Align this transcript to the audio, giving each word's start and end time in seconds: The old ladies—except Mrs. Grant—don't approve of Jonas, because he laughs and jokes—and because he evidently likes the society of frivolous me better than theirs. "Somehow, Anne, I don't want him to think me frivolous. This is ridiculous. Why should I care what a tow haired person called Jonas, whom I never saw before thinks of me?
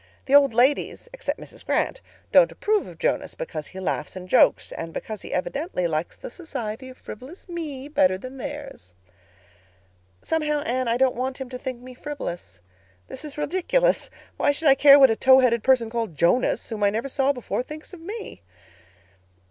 The 0.25 0.33
old 0.33 0.51
ladies—except 0.51 1.39
Mrs. 1.39 1.63
Grant—don't 1.63 2.51
approve 2.51 2.87
of 2.87 2.97
Jonas, 2.97 3.35
because 3.35 3.67
he 3.67 3.79
laughs 3.79 4.15
and 4.15 4.27
jokes—and 4.27 4.93
because 4.95 5.21
he 5.21 5.31
evidently 5.31 5.85
likes 5.85 6.17
the 6.17 6.31
society 6.31 6.89
of 6.89 6.97
frivolous 6.97 7.47
me 7.47 7.87
better 7.87 8.17
than 8.17 8.37
theirs. 8.37 8.95
"Somehow, 10.23 10.61
Anne, 10.61 10.87
I 10.87 10.97
don't 10.97 11.13
want 11.13 11.37
him 11.37 11.49
to 11.49 11.59
think 11.59 11.81
me 11.83 11.93
frivolous. 11.93 12.61
This 13.09 13.23
is 13.23 13.37
ridiculous. 13.37 14.09
Why 14.37 14.51
should 14.51 14.69
I 14.69 14.73
care 14.73 14.97
what 14.97 15.11
a 15.11 15.15
tow 15.15 15.37
haired 15.37 15.61
person 15.61 15.91
called 15.91 16.15
Jonas, 16.15 16.69
whom 16.69 16.81
I 16.81 16.89
never 16.89 17.07
saw 17.07 17.31
before 17.31 17.61
thinks 17.61 17.93
of 17.93 18.01
me? 18.01 18.41